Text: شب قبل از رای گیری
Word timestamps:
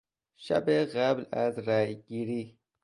شب 0.35 0.69
قبل 0.69 1.25
از 1.31 1.59
رای 1.59 2.01
گیری 2.01 2.57